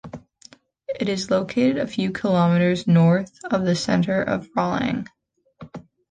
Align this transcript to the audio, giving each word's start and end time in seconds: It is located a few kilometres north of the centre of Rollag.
It 0.99 1.07
is 1.09 1.29
located 1.29 1.77
a 1.77 1.85
few 1.85 2.11
kilometres 2.11 2.87
north 2.87 3.39
of 3.51 3.65
the 3.65 3.75
centre 3.75 4.23
of 4.23 4.49
Rollag. 4.57 5.05